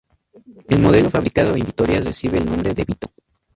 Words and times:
El 0.67 0.79
modelo 0.79 1.11
fabricado 1.11 1.55
en 1.55 1.63
Vitoria 1.63 2.01
recibe 2.01 2.39
el 2.39 2.45
nombre 2.47 2.73
de 2.73 2.85
Vito. 2.85 3.07